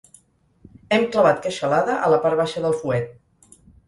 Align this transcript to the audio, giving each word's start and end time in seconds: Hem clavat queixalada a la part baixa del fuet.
Hem 0.95 1.03
clavat 1.15 1.43
queixalada 1.43 1.97
a 2.07 2.09
la 2.13 2.19
part 2.23 2.39
baixa 2.39 2.65
del 2.65 2.73
fuet. 2.81 3.13